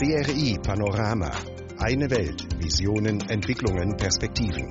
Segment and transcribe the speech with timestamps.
[0.00, 1.30] CRI Panorama.
[1.76, 2.40] Eine Welt.
[2.58, 4.70] Visionen, Entwicklungen, Perspektiven.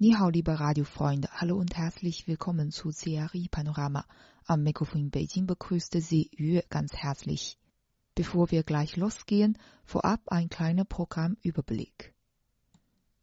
[0.00, 1.28] Nihao, liebe Radiofreunde.
[1.30, 4.04] Hallo und herzlich willkommen zu CRI Panorama.
[4.46, 7.56] Am Mikrofon in Beijing begrüßte Sie Yue ganz herzlich.
[8.16, 12.12] Bevor wir gleich losgehen, vorab ein kleiner Programmüberblick.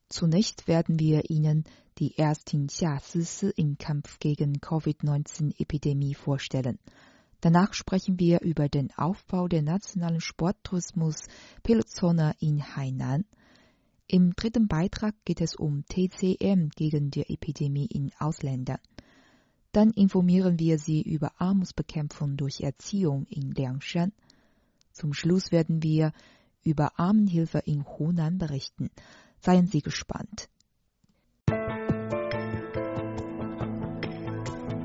[0.07, 1.65] Zunächst werden wir Ihnen
[1.97, 6.79] die Ärztin Xia Sisi im Kampf gegen Covid-19-Epidemie vorstellen.
[7.41, 11.27] Danach sprechen wir über den Aufbau der nationalen Sporttourismus
[11.63, 13.25] Pelotzone in Hainan.
[14.07, 18.79] Im dritten Beitrag geht es um TCM gegen die Epidemie in Ausländern.
[19.71, 24.11] Dann informieren wir Sie über Armutsbekämpfung durch Erziehung in Liangshan.
[24.91, 26.11] Zum Schluss werden wir
[26.63, 28.89] über Armenhilfe in Hunan berichten.
[29.39, 30.49] Seien Sie gespannt.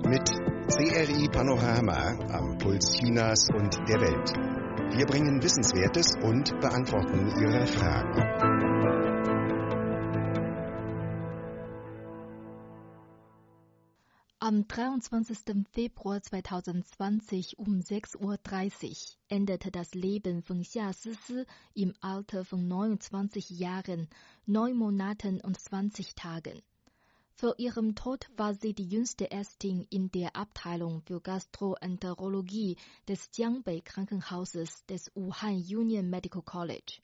[0.05, 4.31] Mit CRI Panorama am Puls Chinas und der Welt.
[4.97, 8.75] Wir bringen Wissenswertes und beantworten Ihre Fragen.
[14.39, 15.67] Am 23.
[15.71, 18.39] Februar 2020 um 6.30 Uhr
[19.29, 24.09] endete das Leben von Xia Sisi im Alter von 29 Jahren,
[24.47, 26.63] 9 Monaten und 20 Tagen.
[27.37, 32.77] Vor ihrem Tod war sie die jüngste Ärztin in der Abteilung für Gastroenterologie
[33.09, 37.01] des Jiangbei Krankenhauses des Wuhan Union Medical College.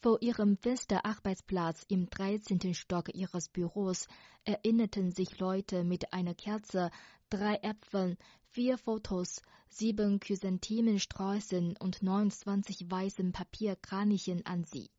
[0.00, 2.72] Vor ihrem Fensterarbeitsplatz im 13.
[2.72, 4.08] Stock ihres Büros
[4.44, 6.90] erinnerten sich Leute mit einer Kerze,
[7.28, 14.90] drei Äpfeln, vier Fotos, sieben Chrysanthemensträußen und 29 weißen Papierkranichen an sie.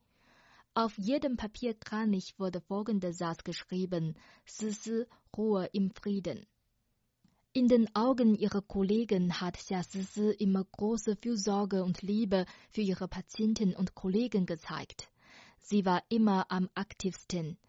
[0.76, 5.06] Auf jedem Papierkranich wurde folgender Satz geschrieben: Sisi,
[5.38, 6.48] Ruhe im Frieden.
[7.52, 13.08] In den Augen ihrer Kollegen hat Xia Sisi immer große Fürsorge und Liebe für ihre
[13.08, 15.12] Patienten und Kollegen gezeigt.
[15.60, 17.60] Sie war immer am aktivsten.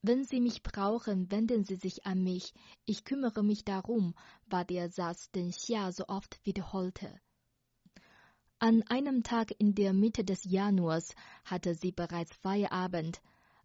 [0.00, 2.54] Wenn Sie mich brauchen, wenden Sie sich an mich.
[2.86, 7.20] Ich kümmere mich darum, war der Satz, den Xia so oft wiederholte.
[8.64, 13.20] An einem Tag in der Mitte des Januars hatte sie bereits Feierabend.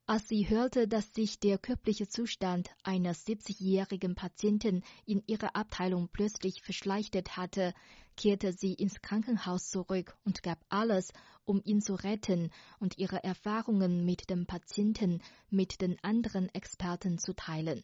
[0.07, 6.63] Als sie hörte, dass sich der körperliche Zustand eines 70-jährigen Patienten in ihrer Abteilung plötzlich
[6.63, 7.75] verschlechtert hatte,
[8.15, 11.13] kehrte sie ins Krankenhaus zurück und gab alles,
[11.45, 15.21] um ihn zu retten und ihre Erfahrungen mit dem Patienten
[15.51, 17.83] mit den anderen Experten zu teilen.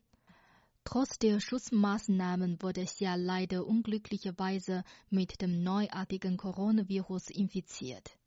[0.86, 8.18] Trotz der Schutzmaßnahmen wurde Xia leider unglücklicherweise mit dem neuartigen Coronavirus infiziert.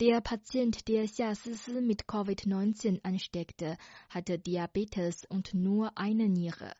[0.00, 3.76] Der Patient, der Xia Sisi mit Covid-19 ansteckte,
[4.08, 6.72] hatte Diabetes und nur eine Niere.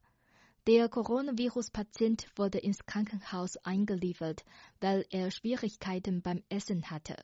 [0.69, 4.45] Der Coronavirus-Patient wurde ins Krankenhaus eingeliefert,
[4.81, 7.17] weil er Schwierigkeiten beim Essen hatte.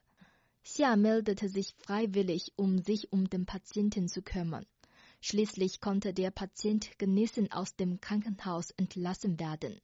[0.65, 4.67] Xia meldete sich freiwillig, um sich um den Patienten zu kümmern.
[5.21, 9.81] Schließlich konnte der Patient genesen aus dem Krankenhaus entlassen werden.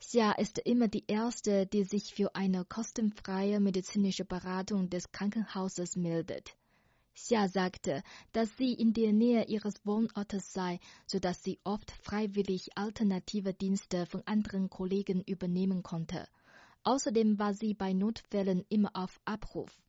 [0.00, 6.56] Xia ist immer die Erste, die sich für eine kostenfreie medizinische Beratung des Krankenhauses meldet.
[7.14, 8.02] Xia sagte,
[8.32, 14.06] dass sie in der Nähe ihres Wohnortes sei, so dass sie oft freiwillig alternative Dienste
[14.06, 16.26] von anderen Kollegen übernehmen konnte.
[16.82, 19.83] Außerdem war sie bei Notfällen immer auf Abruf.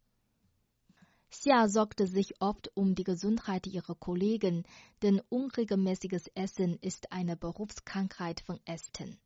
[1.38, 4.64] Xia sorgte sich oft um die Gesundheit ihrer Kollegen,
[5.02, 9.20] denn unregelmäßiges Essen ist eine Berufskrankheit von Ästen.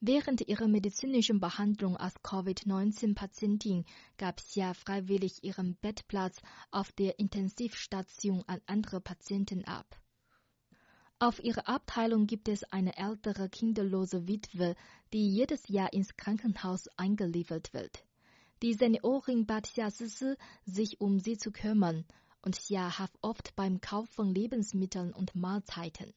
[0.00, 3.84] Während ihrer medizinischen Behandlung als Covid-19-Patientin
[4.16, 6.40] gab Xia freiwillig ihren Bettplatz
[6.70, 10.00] auf der Intensivstation an andere Patienten ab.
[11.18, 14.76] Auf ihrer Abteilung gibt es eine ältere kinderlose Witwe,
[15.12, 18.04] die jedes Jahr ins Krankenhaus eingeliefert wird.
[18.64, 22.06] Die Seniorin bat Xia Sisi, sich um sie zu kümmern,
[22.40, 26.14] und Xia half oft beim Kauf von Lebensmitteln und Mahlzeiten.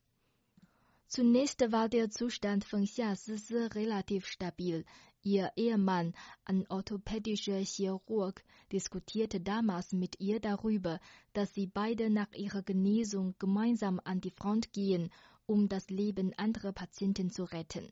[1.07, 4.85] Zunächst war der Zustand von Xia Sisi relativ stabil.
[5.23, 6.13] Ihr Ehemann,
[6.45, 11.01] ein orthopädischer Chirurg, diskutierte damals mit ihr darüber,
[11.33, 15.09] dass sie beide nach ihrer Genesung gemeinsam an die Front gehen,
[15.47, 17.91] um das Leben anderer Patienten zu retten.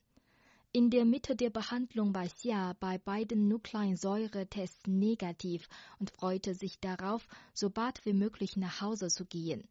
[0.75, 5.69] In der Mitte der Behandlung war Xia bei beiden Nukleinsäuretests negativ
[5.99, 9.69] und freute sich darauf, so bald wie möglich nach Hause zu gehen.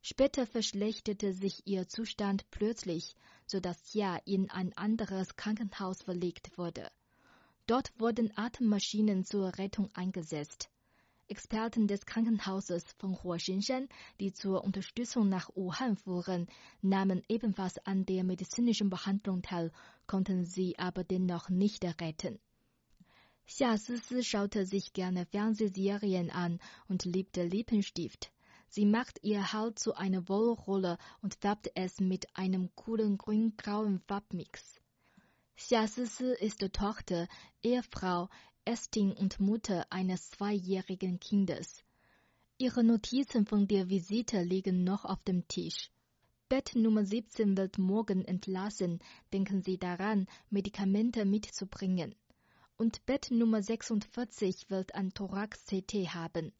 [0.00, 3.14] Später verschlechterte sich ihr Zustand plötzlich,
[3.46, 6.90] so dass Xia in ein anderes Krankenhaus verlegt wurde.
[7.66, 10.70] Dort wurden Atemmaschinen zur Rettung eingesetzt.
[11.28, 13.88] Experten des Krankenhauses von Huoxinshan,
[14.18, 16.46] die zur Unterstützung nach Wuhan fuhren,
[16.80, 19.70] nahmen ebenfalls an der medizinischen Behandlung teil,
[20.06, 22.38] konnten sie aber dennoch nicht retten.
[23.46, 28.30] Xia Sisi schaute sich gerne Fernsehserien an und liebte Lippenstift.
[28.68, 34.78] Sie macht ihr Haar zu einer Wollrolle und färbt es mit einem coolen grün-grauen Farbmix.
[35.56, 37.26] Xia Sisi ist Tochter,
[37.62, 38.28] Ehefrau,
[38.68, 41.82] Ästin und Mutter eines zweijährigen Kindes.
[42.58, 45.90] Ihre Notizen von der Visite liegen noch auf dem Tisch.
[46.50, 48.98] Bett Nummer 17 wird morgen entlassen.
[49.32, 52.14] Denken Sie daran, Medikamente mitzubringen.
[52.76, 56.52] Und Bett Nummer 46 wird ein Thorax-CT haben.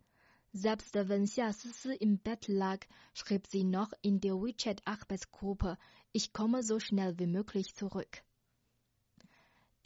[0.55, 5.77] Selbst wenn Xia Sisi im Bett lag, schrieb sie noch in der WeChat-Arbeitsgruppe,
[6.13, 8.23] ich komme so schnell wie möglich zurück.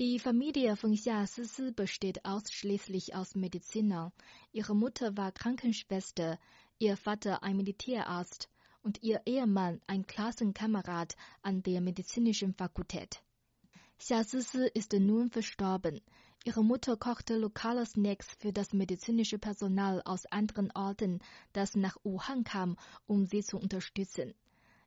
[0.02, 4.10] Die Familie von Xia Sisi besteht ausschließlich aus Medizinern.
[4.50, 6.40] Ihre Mutter war Krankenschwester,
[6.80, 8.48] ihr Vater ein Militärarzt
[8.82, 13.22] und ihr Ehemann ein Klassenkamerad an der medizinischen Fakultät.
[13.96, 16.00] Xia Sisi ist nun verstorben.
[16.44, 21.20] Ihre Mutter kochte lokale Snacks für das medizinische Personal aus anderen Orten,
[21.52, 22.76] das nach Wuhan kam,
[23.06, 24.34] um sie zu unterstützen.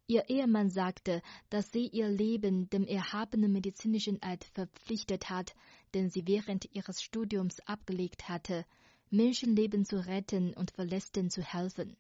[0.08, 5.56] Ihr Ehemann sagte, dass sie ihr Leben dem erhabenen medizinischen Eid verpflichtet hat,
[5.96, 8.66] den sie während ihres Studiums abgelegt hatte,
[9.10, 11.98] Menschenleben zu retten und Verletzten zu helfen.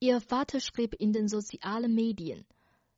[0.00, 2.44] Ihr Vater schrieb in den sozialen Medien,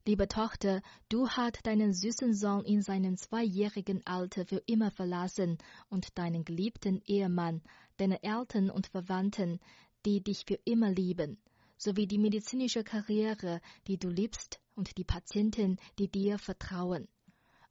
[0.05, 5.59] Liebe Tochter, du hast deinen süßen Sohn in seinem zweijährigen Alter für immer verlassen
[5.91, 7.63] und deinen geliebten Ehemann,
[7.99, 9.61] deine Eltern und Verwandten,
[10.07, 11.39] die dich für immer lieben,
[11.79, 17.09] sowie die medizinische Karriere, die du liebst und die Patienten, die dir vertrauen.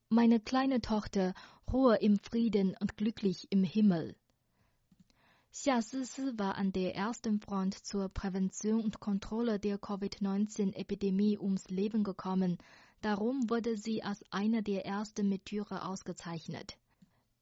[0.10, 1.34] Meine kleine Tochter,
[1.72, 4.16] ruhe im Frieden und glücklich im Himmel.
[5.52, 12.04] Xia Sisi war an der ersten Front zur Prävention und Kontrolle der Covid-19-Epidemie ums Leben
[12.04, 12.58] gekommen.
[13.02, 16.78] Darum wurde sie als eine der ersten Märtyrer ausgezeichnet.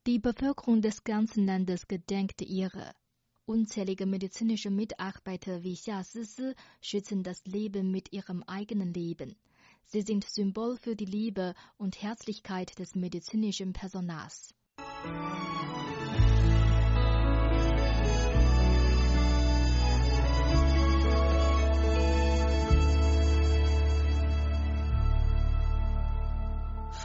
[0.08, 2.94] Die Bevölkerung des ganzen Landes gedenkt ihre.
[3.45, 9.37] Unzählige medizinische Mitarbeiter wie Xia Sisi schützen das Leben mit ihrem eigenen Leben.
[9.85, 14.55] Sie sind Symbol für die Liebe und Herzlichkeit des medizinischen Personals.
[14.79, 15.41] Musik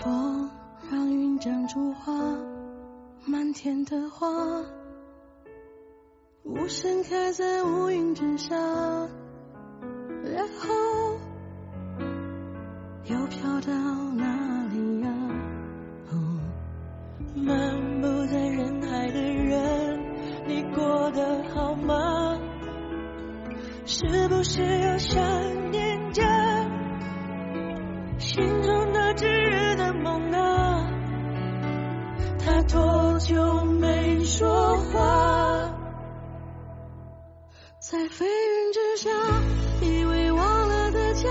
[0.05, 0.49] 风
[0.91, 2.13] 让云长出花，
[3.25, 4.61] 满天的花，
[6.42, 11.18] 无声开在乌云之下，然后
[13.04, 13.72] 又飘到
[14.14, 15.10] 哪里呀？
[17.34, 20.00] 漫步在人海的人，
[20.46, 22.38] 你过得好吗？
[23.84, 26.22] 是不是又想念着
[28.18, 29.92] 心中的炙热的？
[29.92, 30.90] 梦啊，
[32.38, 35.49] 他多久没说话？
[37.90, 39.10] 在飞云之下，
[39.82, 41.28] 以为忘了的家，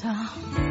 [0.00, 0.67] 当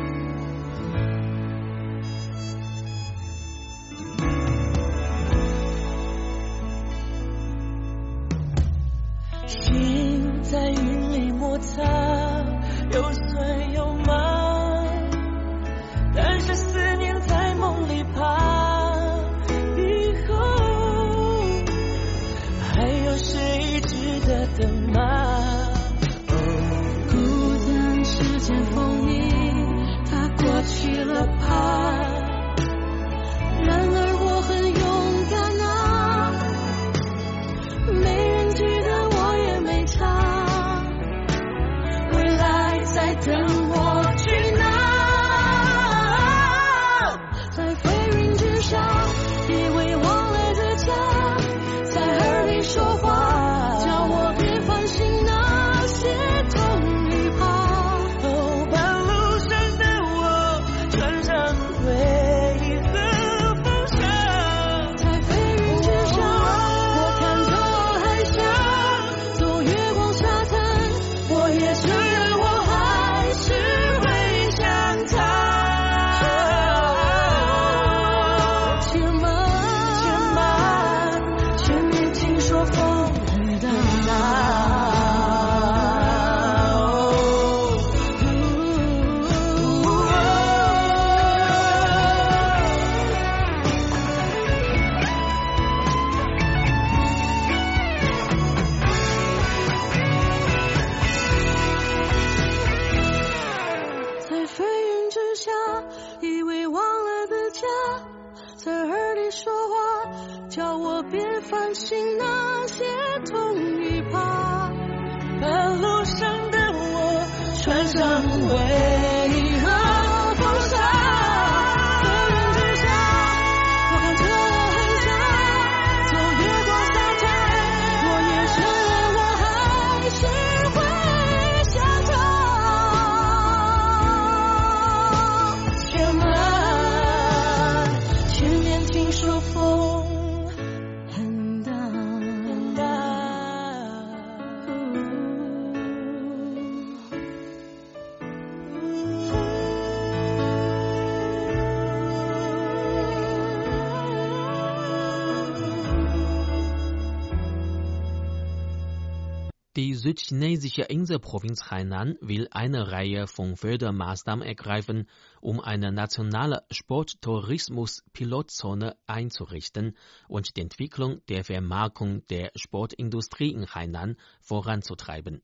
[159.78, 165.08] ？Die südchinesische Inselprovinz Hainan will eine Reihe von Fördermaßnahmen ergreifen,
[165.40, 169.96] um eine nationale Sporttourismus-Pilotzone einzurichten
[170.28, 175.44] und die Entwicklung der Vermarktung der Sportindustrie in Hainan voranzutreiben.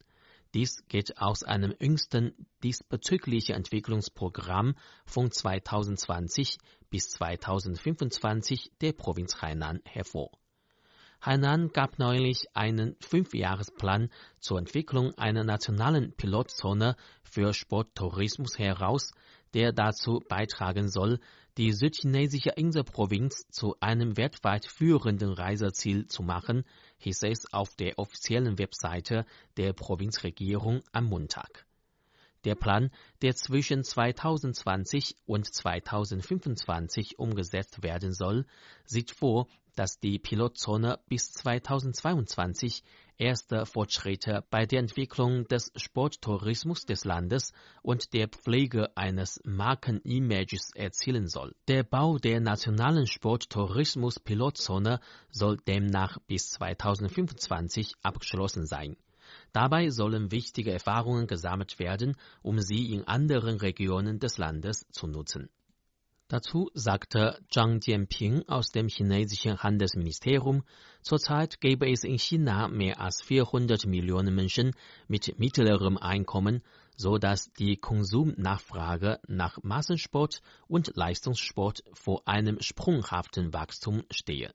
[0.55, 4.73] Dies geht aus einem jüngsten diesbezüglichen Entwicklungsprogramm
[5.05, 6.57] von 2020
[6.89, 10.31] bis 2025 der Provinz Hainan hervor.
[11.25, 14.09] Hainan gab neulich einen Fünfjahresplan
[14.41, 19.13] zur Entwicklung einer nationalen Pilotzone für Sporttourismus heraus,
[19.53, 21.21] der dazu beitragen soll,
[21.57, 26.65] die südchinesische Inselprovinz zu einem weltweit führenden Reiseziel zu machen,
[26.97, 29.25] hieß es auf der offiziellen Webseite
[29.55, 31.65] der Provinzregierung am Montag.
[32.43, 38.45] Der Plan, der zwischen 2020 und 2025 umgesetzt werden soll,
[38.83, 42.83] sieht vor, dass die Pilotzone bis 2022
[43.17, 51.27] erste Fortschritte bei der Entwicklung des Sporttourismus des Landes und der Pflege eines Markenimages erzielen
[51.27, 51.55] soll.
[51.67, 54.99] Der Bau der nationalen Sporttourismus-Pilotzone
[55.29, 58.97] soll demnach bis 2025 abgeschlossen sein.
[59.51, 65.49] Dabei sollen wichtige Erfahrungen gesammelt werden, um sie in anderen Regionen des Landes zu nutzen.
[66.29, 70.63] Dazu sagte Zhang Jianping aus dem chinesischen Handelsministerium,
[71.01, 74.71] zurzeit gäbe es in China mehr als 400 Millionen Menschen
[75.07, 76.63] mit mittlerem Einkommen,
[76.95, 84.53] so dass die Konsumnachfrage nach Massensport und Leistungssport vor einem sprunghaften Wachstum stehe.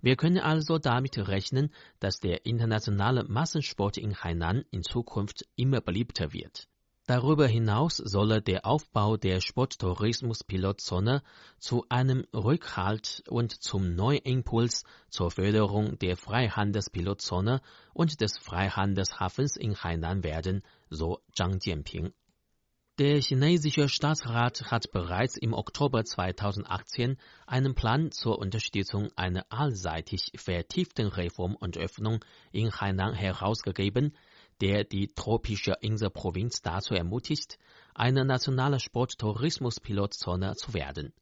[0.00, 6.32] Wir können also damit rechnen, dass der internationale Massensport in Hainan in Zukunft immer beliebter
[6.32, 6.68] wird.
[7.14, 11.22] Darüber hinaus solle der Aufbau der Sporttourismus-Pilotzone
[11.58, 17.60] zu einem Rückhalt und zum Neuimpuls zur Förderung der Freihandelspilotzone
[17.92, 22.14] und des Freihandelshafens in Hainan werden, so Zhang Jianping.
[22.98, 31.08] Der chinesische Staatsrat hat bereits im Oktober 2018 einen Plan zur Unterstützung einer allseitig vertieften
[31.08, 34.14] Reform und Öffnung in Hainan herausgegeben,
[34.62, 37.58] der die tropische Inselprovinz dazu ermutigt,
[37.94, 41.12] eine nationale Sporttourismus-Pilotzone zu werden.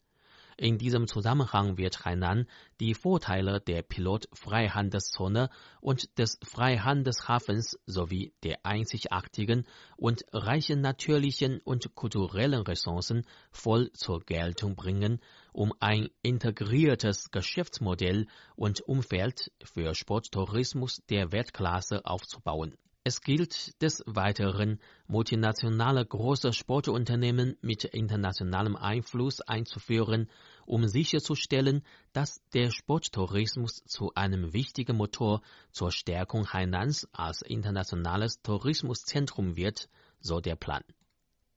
[0.59, 2.47] In diesem Zusammenhang wird Hainan
[2.80, 5.49] die Vorteile der Pilotfreihandelszone
[5.80, 9.66] und des Freihandelshafens sowie der einzigartigen
[9.97, 15.23] und reichen natürlichen und kulturellen Ressourcen voll zur Geltung bringen,
[15.54, 22.76] um ein integriertes Geschäftsmodell und Umfeld für Sporttourismus der Weltklasse aufzubauen.
[23.02, 30.28] Es gilt des Weiteren, multinationale große Sportunternehmen mit internationalem Einfluss einzuführen,
[30.66, 35.40] um sicherzustellen, dass der Sporttourismus zu einem wichtigen Motor
[35.73, 39.88] zur Stärkung Hainans als internationales Tourismuszentrum wird,
[40.21, 40.85] so der Plan.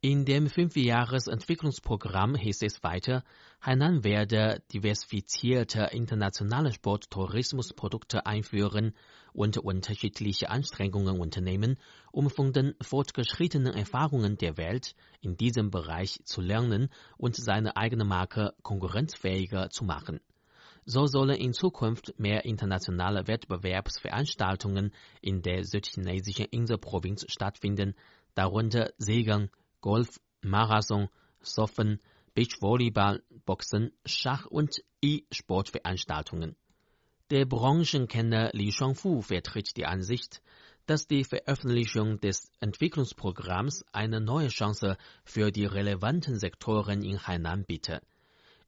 [0.06, 3.24] In dem Fünfjahresentwicklungsprogramm hieß es weiter,
[3.62, 8.96] Hainan werde diversifizierte internationale Sporttourismusprodukte einführen
[9.32, 11.78] und unterschiedliche Anstrengungen unternehmen,
[12.12, 18.04] um von den fortgeschrittenen Erfahrungen der Welt in diesem Bereich zu lernen und seine eigene
[18.04, 20.20] Marke konkurrenzfähiger zu machen.
[20.84, 24.92] So sollen in Zukunft mehr internationale Wettbewerbsveranstaltungen
[25.22, 27.96] in der südchinesischen Inselprovinz stattfinden,
[28.36, 29.50] darunter Segeln,
[29.84, 31.10] Golf, Marathon,
[31.42, 32.00] Surfen,
[32.34, 36.56] Beachvolleyball, Boxen, Schach und E-Sportveranstaltungen.
[37.30, 40.42] Der Branchenkenner Li Shuangfu vertritt die Ansicht,
[40.86, 48.00] dass die Veröffentlichung des Entwicklungsprogramms eine neue Chance für die relevanten Sektoren in Hainan biete.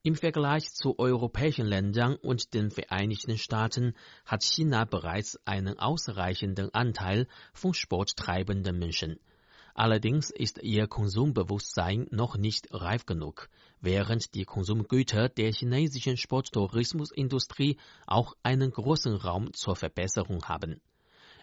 [0.04, 3.94] Im Vergleich zu europäischen Ländern und den Vereinigten Staaten
[4.26, 9.18] hat China bereits einen ausreichenden Anteil von sporttreibenden Menschen.
[9.78, 13.50] Allerdings ist ihr Konsumbewusstsein noch nicht reif genug,
[13.82, 17.78] während die Konsumgüter der chinesischen Sporttourismusindustrie
[18.08, 20.80] auch einen großen Raum zur Verbesserung haben.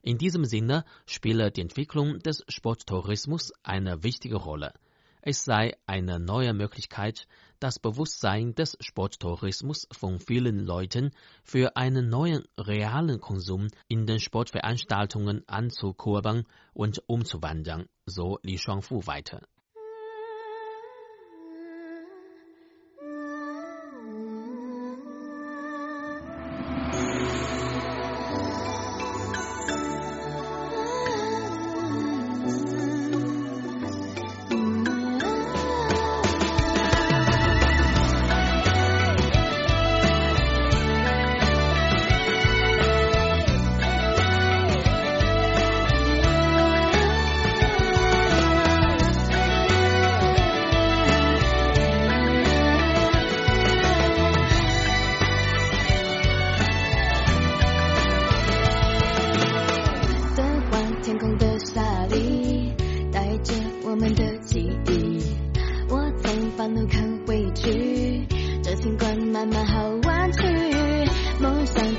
[0.02, 4.72] In diesem Sinne spiele die Entwicklung des Sporttourismus eine wichtige Rolle.
[5.24, 7.28] Es sei eine neue Möglichkeit,
[7.60, 11.12] das Bewusstsein des Sporttourismus von vielen Leuten
[11.44, 19.46] für einen neuen realen Konsum in den Sportveranstaltungen anzukurbeln und umzuwandeln, so Li Shuangfu weiter.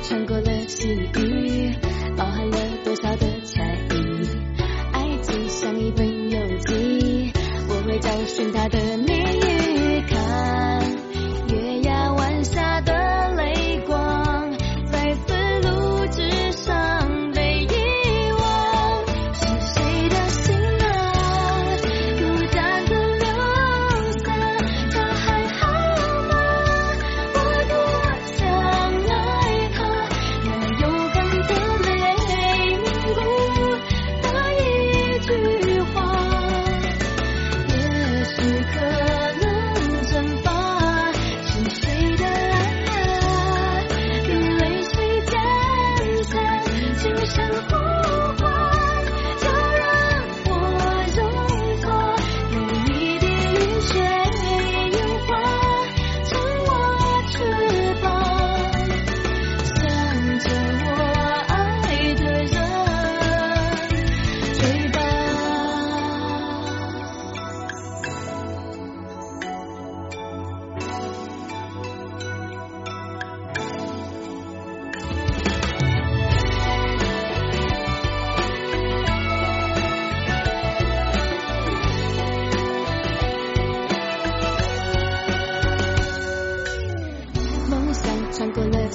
[0.01, 1.21] 唱过了《西游》。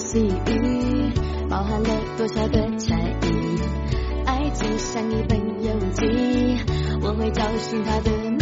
[0.09, 1.13] 际遇
[1.51, 3.61] 包含了多少的猜疑，
[4.25, 6.57] 爱情像一本游记，
[7.03, 8.38] 我会找寻它的。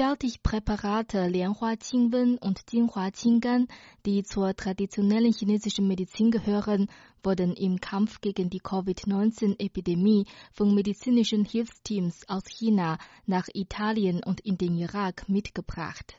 [0.00, 3.68] Fertigpräparate Lianhua-Qingwen und Jinhua-Qinggan,
[4.06, 6.88] die zur traditionellen chinesischen Medizin gehören,
[7.22, 14.56] wurden im Kampf gegen die Covid-19-Epidemie von medizinischen Hilfsteams aus China nach Italien und in
[14.56, 16.14] den Irak mitgebracht.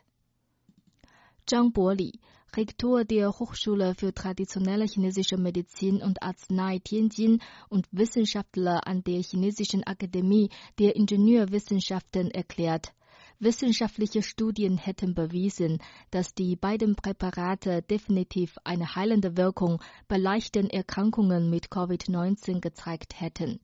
[1.47, 2.19] Zhang Boli,
[2.55, 9.83] Rektor der Hochschule für traditionelle chinesische Medizin und Arznei Tianjin und Wissenschaftler an der Chinesischen
[9.83, 12.93] Akademie der Ingenieurwissenschaften erklärt,
[13.41, 15.80] Wissenschaftliche Studien hätten bewiesen,
[16.12, 23.60] dass die beiden Präparate definitiv eine heilende Wirkung bei leichten Erkrankungen mit Covid-19 gezeigt hätten.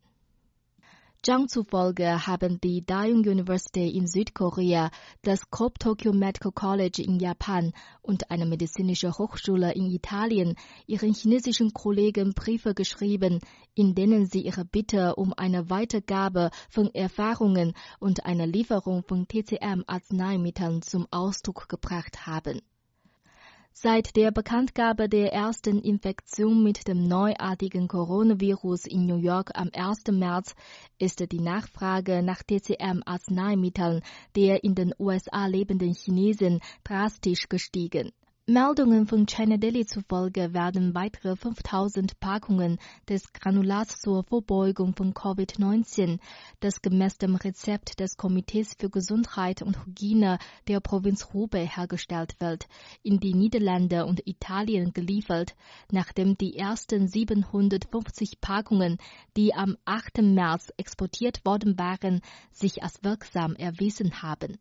[1.23, 4.91] Zhang zufolge haben die Daeung University in Südkorea,
[5.23, 11.73] das Kobe Tokyo Medical College in Japan und eine medizinische Hochschule in Italien ihren chinesischen
[11.73, 13.39] Kollegen Briefe geschrieben,
[13.73, 20.83] in denen sie ihre Bitte um eine Weitergabe von Erfahrungen und eine Lieferung von TCM-Arzneimitteln
[20.83, 22.61] zum Ausdruck gebracht haben.
[23.79, 30.05] Seit der Bekanntgabe der ersten Infektion mit dem neuartigen Coronavirus in New York am 1.
[30.13, 30.55] März
[30.97, 34.01] ist die Nachfrage nach TCM-Arzneimitteln
[34.35, 38.13] der in den USA lebenden Chinesen drastisch gestiegen.
[38.49, 42.79] Meldungen von China Daily zufolge werden weitere 5000 Packungen
[43.09, 46.17] des Granulats zur Vorbeugung von Covid-19,
[46.61, 52.69] das gemäß dem Rezept des Komitees für Gesundheit und Hygiene der Provinz Hubei hergestellt wird,
[53.03, 55.53] in die Niederlande und Italien geliefert,
[55.91, 58.97] nachdem die ersten 750 Packungen,
[59.35, 60.21] die am 8.
[60.21, 62.21] März exportiert worden waren,
[62.53, 64.57] sich als wirksam erwiesen haben.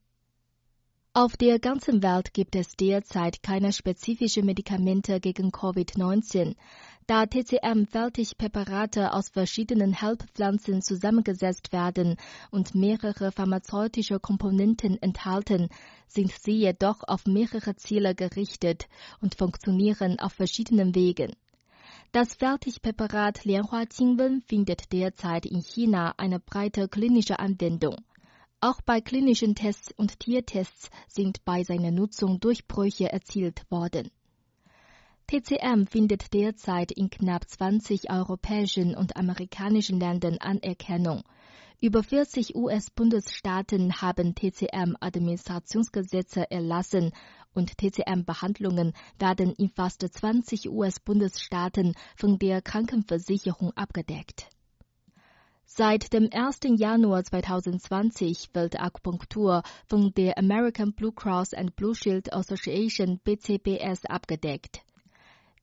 [1.18, 6.56] Auf der ganzen Welt gibt es derzeit keine spezifischen Medikamente gegen Covid-19.
[7.06, 12.16] Da TCM-Fertigpräparate aus verschiedenen Heilpflanzen zusammengesetzt werden
[12.50, 15.70] und mehrere pharmazeutische Komponenten enthalten,
[16.06, 18.86] sind sie jedoch auf mehrere Ziele gerichtet
[19.22, 21.34] und funktionieren auf verschiedenen Wegen.
[22.12, 27.96] Das Fertigpräparat Lianhua Qingwen findet derzeit in China eine breite klinische Anwendung.
[28.60, 34.10] Auch bei klinischen Tests und Tiertests sind bei seiner Nutzung Durchbrüche erzielt worden.
[35.26, 41.22] TCM findet derzeit in knapp 20 europäischen und amerikanischen Ländern Anerkennung.
[41.82, 47.12] Über 40 US-Bundesstaaten haben TCM-Administrationsgesetze erlassen
[47.52, 54.48] und TCM-Behandlungen werden in fast 20 US-Bundesstaaten von der Krankenversicherung abgedeckt.
[55.68, 56.60] Seit dem 1.
[56.78, 64.82] Januar 2020 wird Akupunktur von der American Blue Cross and Blue Shield Association BCBS abgedeckt.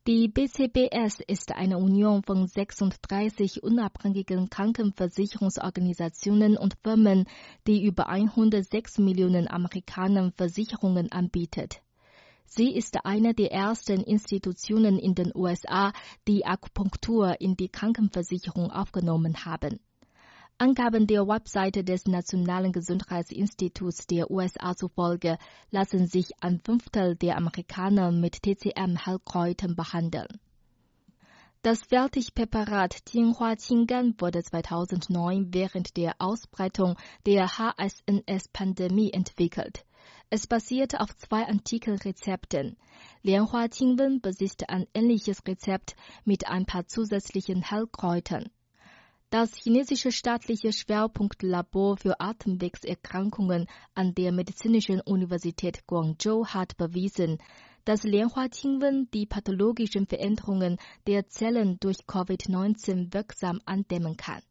[0.05, 7.25] Die BCBS ist eine Union von 36 unabhängigen Krankenversicherungsorganisationen und Firmen,
[7.65, 11.81] die über 106 Millionen Amerikanern Versicherungen anbietet.
[12.45, 15.93] Sie ist eine der ersten Institutionen in den USA,
[16.27, 19.79] die Akupunktur in die Krankenversicherung aufgenommen haben.
[20.59, 25.37] Angaben der Webseite des Nationalen Gesundheitsinstituts der USA zufolge
[25.71, 30.39] lassen sich ein Fünftel der Amerikaner mit TCM-Heilkräutern behandeln.
[31.63, 39.85] Das Fertigpräparat Jinhua Qinggan wurde 2009 während der Ausbreitung der HSNS-Pandemie entwickelt.
[40.29, 42.77] Es basiert auf zwei antiken Rezepten.
[43.21, 48.49] Lianhua Qingwen besitzt ein ähnliches Rezept mit ein paar zusätzlichen Heilkräutern.
[49.33, 53.65] Das chinesische staatliche Schwerpunktlabor für Atemwegserkrankungen
[53.95, 57.39] an der Medizinischen Universität Guangzhou hat bewiesen,
[57.83, 64.43] dass Lianhua Qingwen die pathologischen Veränderungen der Zellen durch Covid-19 wirksam andämmen kann.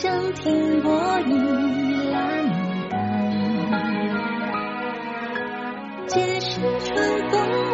[0.00, 0.90] 江亭泊
[1.26, 1.34] 倚
[2.10, 2.48] 栏
[2.88, 3.76] 杆，
[6.06, 7.69] 皆是春风。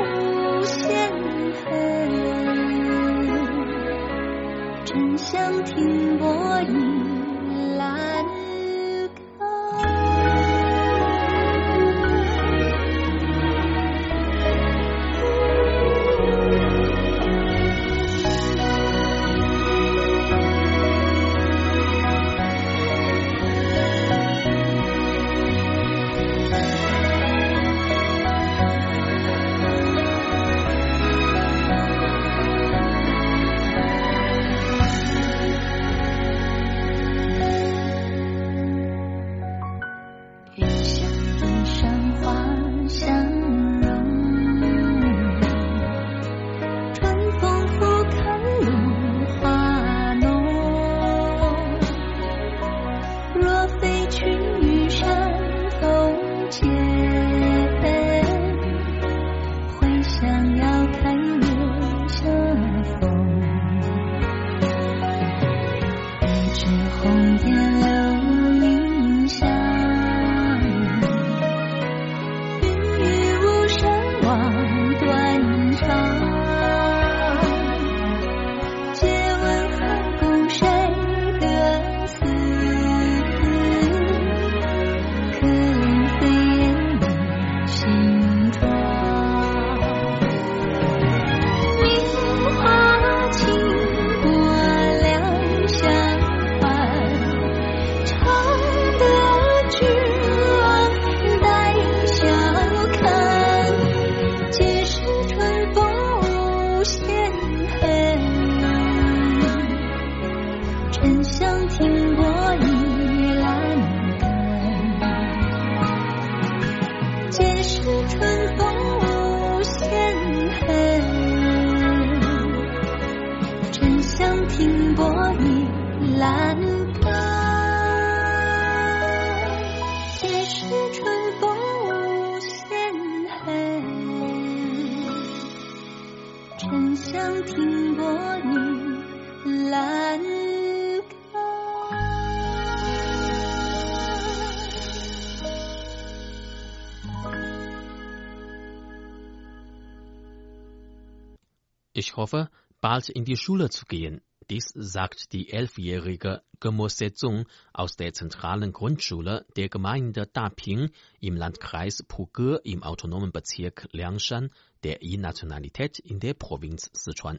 [152.96, 154.22] Bald in die Schule zu gehen.
[154.48, 160.88] Dies sagt die elfjährige Gemo Sezong aus der zentralen Grundschule der Gemeinde Daping
[161.20, 164.48] im Landkreis Puge im autonomen Bezirk Liangshan
[164.82, 167.38] der I-Nationalität in der Provinz Sichuan.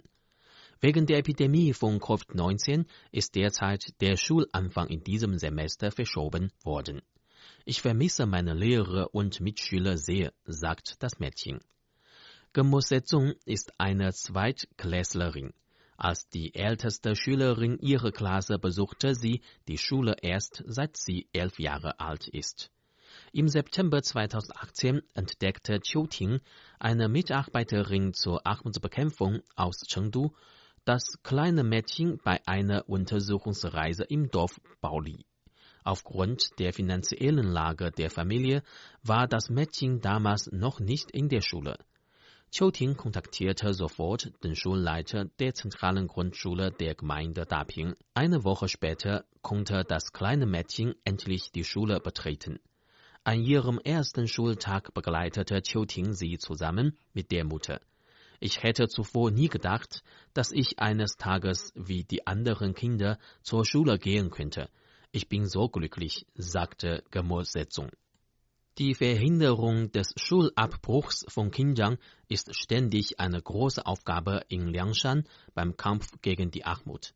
[0.80, 7.02] Wegen der Epidemie von Covid-19 ist derzeit der Schulanfang in diesem Semester verschoben worden.
[7.65, 11.62] Ich vermisse meine Lehrer und Mitschüler sehr, sagt das Mädchen.
[12.53, 15.53] Gemusetzung ist eine Zweitklässlerin.
[15.97, 21.99] Als die älteste Schülerin ihrer Klasse besuchte sie die Schule erst seit sie elf Jahre
[21.99, 22.71] alt ist.
[23.31, 26.39] Im September 2018 entdeckte Qiu Ting,
[26.79, 30.33] eine Mitarbeiterin zur Armutsbekämpfung aus Chengdu,
[30.86, 35.25] das kleine Mädchen bei einer Untersuchungsreise im Dorf Baoli.
[35.83, 38.62] Aufgrund der finanziellen Lage der Familie
[39.03, 41.77] war das Mädchen damals noch nicht in der Schule.
[42.49, 47.93] Ting kontaktierte sofort den Schulleiter der zentralen Grundschule der Gemeinde Daping.
[48.13, 52.60] Eine Woche später konnte das kleine Mädchen endlich die Schule betreten.
[53.23, 57.81] An ihrem ersten Schultag begleitete Ting sie zusammen mit der Mutter.
[58.39, 63.99] Ich hätte zuvor nie gedacht, dass ich eines Tages wie die anderen Kinder zur Schule
[63.99, 64.69] gehen könnte.
[65.12, 67.89] Ich bin so glücklich, sagte Gemo Setzung.
[68.77, 71.97] Die Verhinderung des Schulabbruchs von Kindern
[72.29, 77.15] ist ständig eine große Aufgabe in Liangshan beim Kampf gegen die Armut.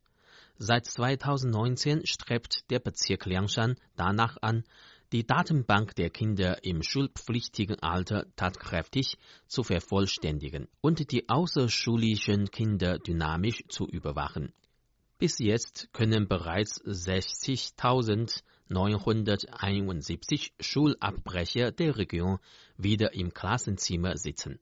[0.58, 4.64] Seit 2019 strebt der Bezirk Liangshan danach an,
[5.12, 13.62] die Datenbank der Kinder im schulpflichtigen Alter tatkräftig zu vervollständigen und die außerschulischen Kinder dynamisch
[13.68, 14.52] zu überwachen.
[15.18, 22.38] Bis jetzt können bereits 60.000 971 Schulabbrecher der Region
[22.76, 24.58] wieder im Klassenzimmer sitzen.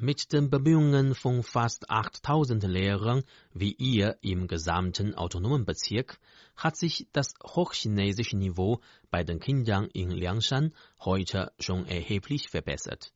[0.00, 6.20] Mit den Bemühungen von fast 8000 Lehrern wie ihr im gesamten autonomen Bezirk
[6.54, 8.80] hat sich das hochchinesische Niveau
[9.10, 13.12] bei den Kindern in Liangshan heute schon erheblich verbessert.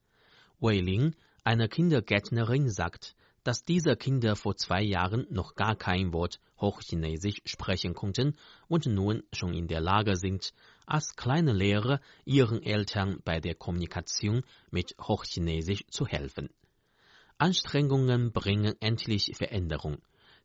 [0.58, 1.14] Wei Ling,
[1.44, 3.14] eine Kindergärtnerin, sagt,
[3.44, 9.22] dass diese Kinder vor zwei Jahren noch gar kein Wort Hochchinesisch sprechen konnten und nun
[9.32, 10.52] schon in der Lage sind,
[10.86, 14.42] als kleine Lehrer ihren Eltern bei der Kommunikation
[14.72, 16.48] mit Hochchinesisch zu helfen.
[17.42, 19.98] Anstrengungen bringen endlich Veränderung.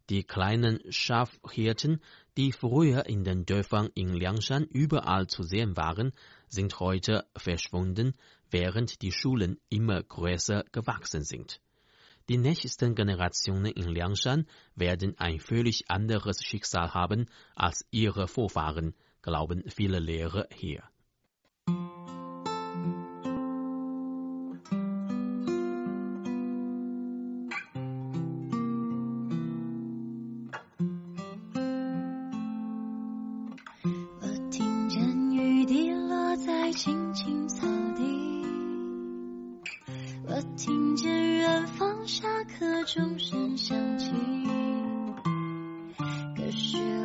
[0.09, 2.01] Die kleinen Schafhirten,
[2.37, 6.11] die früher in den Dörfern in Liangshan überall zu sehen waren,
[6.47, 8.15] sind heute verschwunden,
[8.49, 11.61] während die Schulen immer größer gewachsen sind.
[12.29, 19.69] Die nächsten Generationen in Liangshan werden ein völlig anderes Schicksal haben als ihre Vorfahren, glauben
[19.69, 20.81] viele Lehrer hier.
[40.29, 44.11] 我听见远方下课钟声响起。
[46.35, 46.96] 可是。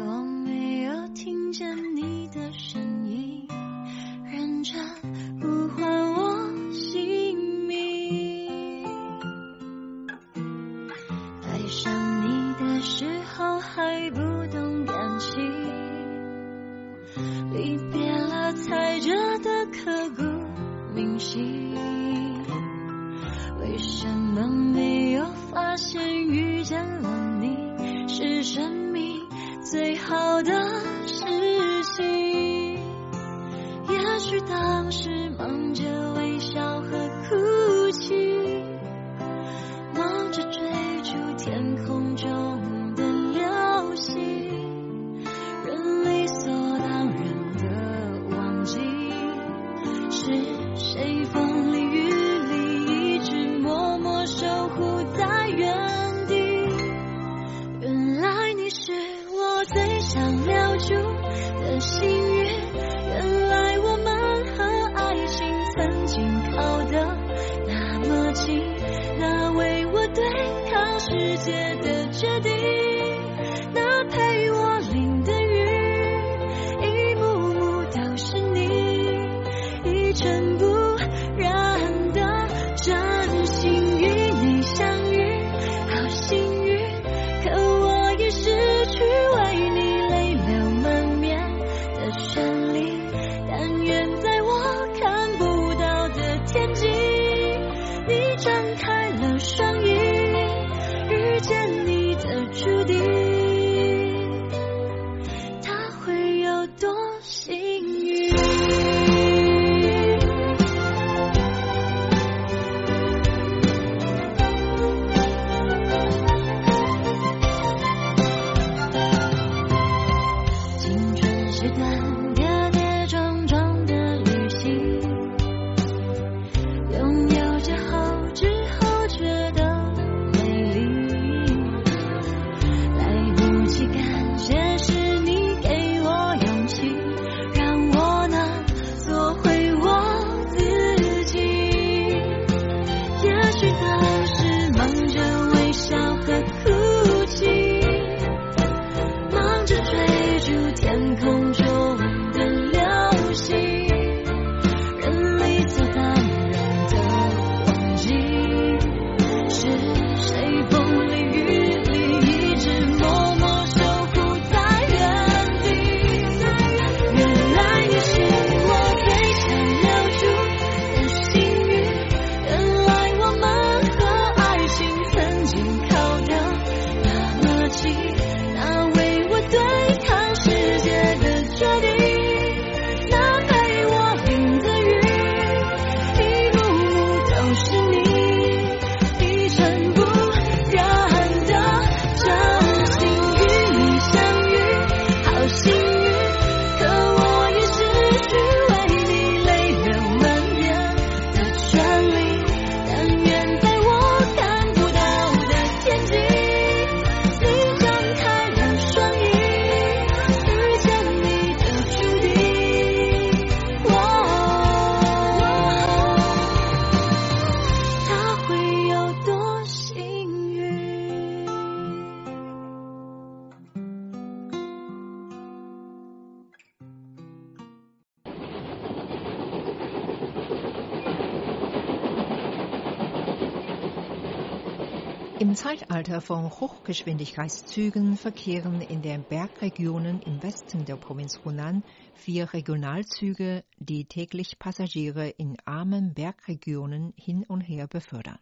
[236.03, 243.63] Im Zeitalter von Hochgeschwindigkeitszügen verkehren in den Bergregionen im Westen der Provinz Hunan vier Regionalzüge,
[243.79, 248.41] die täglich Passagiere in armen Bergregionen hin und her befördern.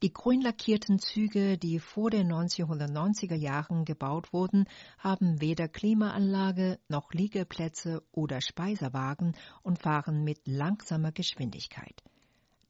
[0.00, 7.12] Die grün lackierten Züge, die vor den 1990er Jahren gebaut wurden, haben weder Klimaanlage noch
[7.12, 9.34] Liegeplätze oder Speisewagen
[9.64, 12.00] und fahren mit langsamer Geschwindigkeit.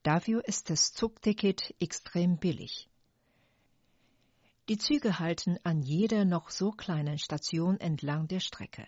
[0.03, 2.89] Dafür ist das Zugticket extrem billig.
[4.71, 8.87] Die Züge halten an jeder noch so kleinen Station entlang der Strecke.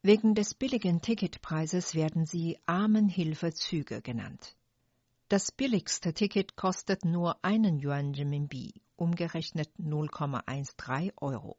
[0.00, 4.56] Wegen des billigen Ticketpreises werden sie Armenhilfezüge genannt.
[5.28, 11.58] Das billigste Ticket kostet nur einen Yuan Renminbi, umgerechnet 0,13 Euro.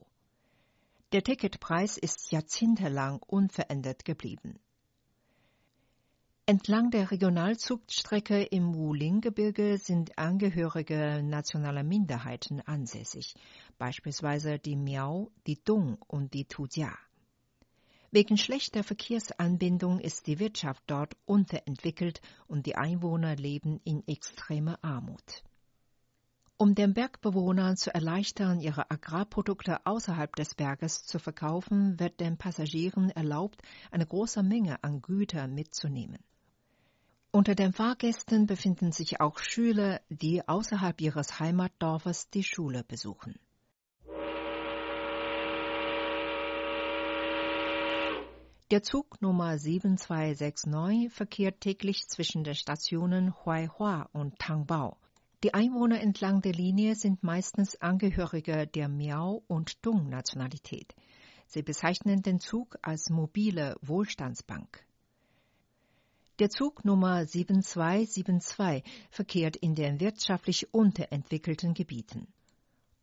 [1.11, 4.59] Der Ticketpreis ist jahrzehntelang unverändert geblieben.
[6.47, 13.33] Entlang der Regionalzugstrecke im Wuling-Gebirge sind Angehörige nationaler Minderheiten ansässig,
[13.79, 16.95] beispielsweise die Miao, die Dong und die Tujia.
[18.11, 25.43] Wegen schlechter Verkehrsanbindung ist die Wirtschaft dort unterentwickelt und die Einwohner leben in extremer Armut.
[26.57, 33.09] Um den Bergbewohnern zu erleichtern, ihre Agrarprodukte außerhalb des Berges zu verkaufen, wird den Passagieren
[33.09, 36.19] erlaubt, eine große Menge an Gütern mitzunehmen.
[37.35, 43.37] Unter den Fahrgästen befinden sich auch Schüler, die außerhalb ihres Heimatdorfes die Schule besuchen.
[48.71, 54.95] Der Zug Nummer 7269 verkehrt täglich zwischen den Stationen Huaihua und Tangbao.
[55.43, 60.95] Die Einwohner entlang der Linie sind meistens Angehörige der Miao- und Dung-Nationalität.
[61.47, 64.85] Sie bezeichnen den Zug als mobile Wohlstandsbank.
[66.39, 72.27] Der Zug Nummer 7272 verkehrt in den wirtschaftlich unterentwickelten Gebieten.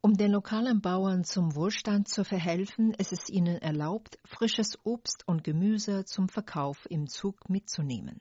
[0.03, 5.45] Um den lokalen Bauern zum Wohlstand zu verhelfen, ist es ihnen erlaubt, frisches Obst und
[5.45, 8.21] Gemüse zum Verkauf im Zug mitzunehmen.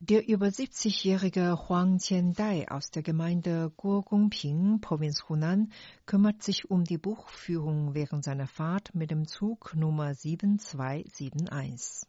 [0.00, 5.70] Der über 70-jährige Huang Qiandai aus der Gemeinde Guogongping, Provinz Hunan,
[6.06, 12.08] kümmert sich um die Buchführung während seiner Fahrt mit dem Zug Nummer 7271.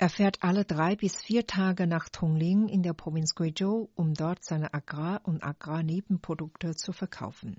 [0.00, 4.44] Er fährt alle drei bis vier Tage nach Tongling in der Provinz Guizhou, um dort
[4.44, 7.56] seine Agrar- und Agrarnebenprodukte zu verkaufen.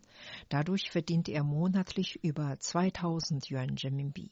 [0.48, 4.32] Dadurch verdient er monatlich über 2000 Yuan Renminbi.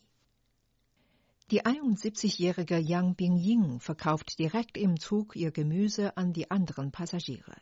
[1.52, 7.58] Die 71-jährige Yang Bingying verkauft direkt im Zug ihr Gemüse an die anderen Passagiere.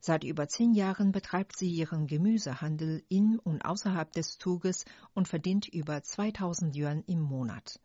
[0.00, 5.68] Seit über zehn Jahren betreibt sie ihren Gemüsehandel in und außerhalb des Zuges und verdient
[5.68, 7.78] über 2000 Yuan im Monat.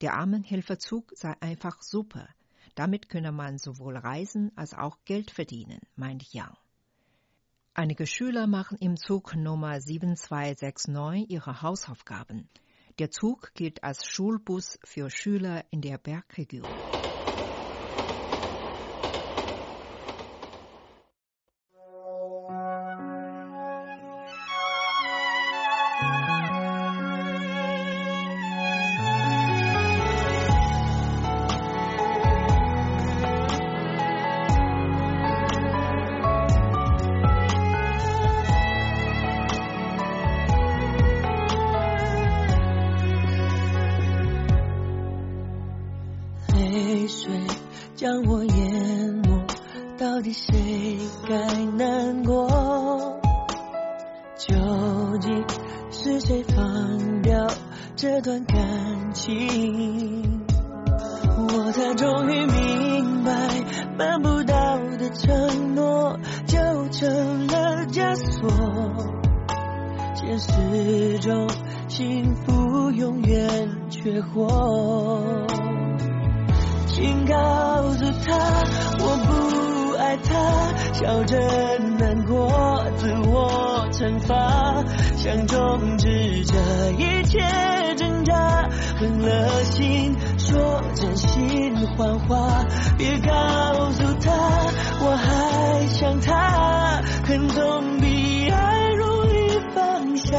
[0.00, 2.28] Der Armenhilfezug sei einfach super.
[2.76, 6.56] Damit könne man sowohl reisen als auch Geld verdienen, meint Yang.
[7.74, 12.48] Einige Schüler machen im Zug Nummer 7269 ihre Hausaufgaben.
[12.98, 16.80] Der Zug gilt als Schulbus für Schüler in der Bergregion.
[91.00, 92.64] 真心谎话
[92.96, 94.32] 别告诉她
[95.00, 100.36] 我还想她恨总比爱容易放下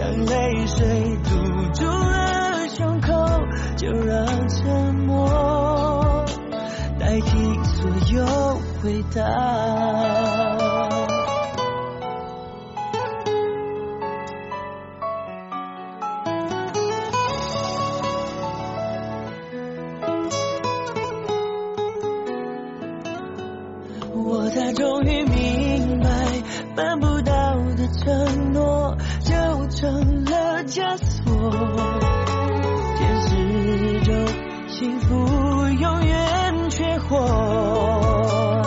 [0.00, 1.30] 当泪水堵
[1.74, 3.12] 住了胸口
[3.76, 6.24] 就让沉默
[6.98, 10.25] 代替所有回答。
[32.96, 34.14] 现实中
[34.68, 35.14] 幸福
[35.68, 38.62] 永远缺货。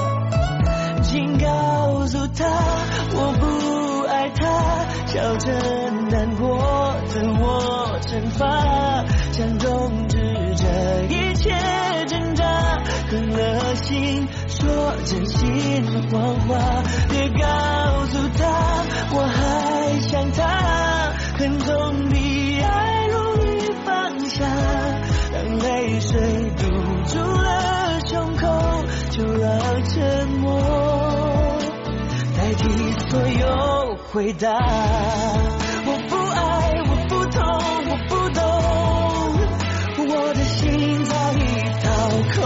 [1.04, 2.46] 请告诉他
[3.14, 4.46] 我不爱他，
[5.08, 5.52] 笑着
[6.12, 10.18] 难过，自我惩罚，想终止
[10.56, 10.64] 这
[11.08, 11.50] 一切
[12.08, 12.46] 挣扎，
[13.10, 16.84] 狠了心说真心谎话，
[34.12, 34.50] 回答。
[35.86, 37.42] 我不爱，我不痛，
[37.90, 38.42] 我不懂，
[40.10, 41.46] 我的心早已
[41.84, 41.88] 掏
[42.36, 42.42] 空，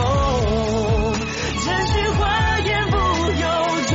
[1.64, 2.22] 真心话
[2.60, 2.98] 言不
[3.32, 3.46] 由
[3.88, 3.94] 衷。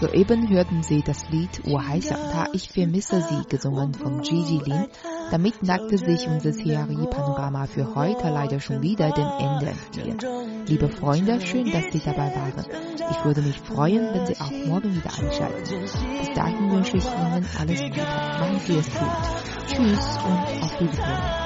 [0.00, 2.00] Soeben hörten Sie das Lied Wahai
[2.52, 4.86] Ich vermisse Sie, gesungen von Gigi Lin.
[5.30, 10.18] Damit neigte sich unser CRI-Panorama für heute leider schon wieder dem Ende entgegen.
[10.66, 12.64] Liebe Freunde, schön, dass Sie dabei waren.
[13.10, 15.80] Ich würde mich freuen, wenn Sie auch morgen wieder einschalten.
[16.20, 18.00] Bis dahin wünsche ich Ihnen alles Gute.
[18.40, 19.08] Machen Sie es gut.
[19.66, 21.38] Tschüss und auf Wiedersehen.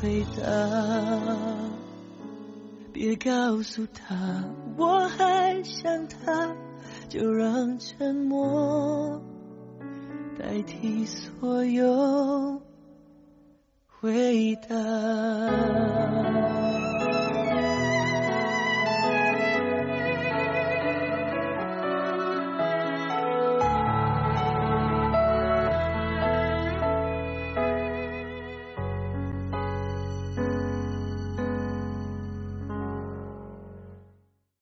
[0.00, 0.42] 回答。
[2.92, 4.44] 别告诉他
[4.76, 6.54] 我还想他，
[7.08, 9.20] 就让沉默
[10.38, 12.60] 代替所有
[13.86, 14.76] 回答。